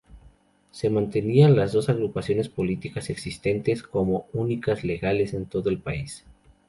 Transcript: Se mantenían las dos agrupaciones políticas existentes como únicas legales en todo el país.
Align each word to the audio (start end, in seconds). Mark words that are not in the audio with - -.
Se 0.71 0.89
mantenían 0.89 1.55
las 1.55 1.73
dos 1.73 1.87
agrupaciones 1.87 2.49
políticas 2.49 3.11
existentes 3.11 3.83
como 3.83 4.25
únicas 4.33 4.83
legales 4.83 5.35
en 5.35 5.45
todo 5.45 5.69
el 5.69 5.77
país. 5.77 6.25